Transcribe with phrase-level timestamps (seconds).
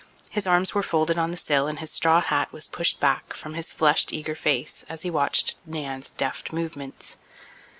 [0.31, 3.53] His arms were folded on the sill and his straw hat was pushed back from
[3.53, 7.17] his flushed, eager face as he watched Nan's deft movements.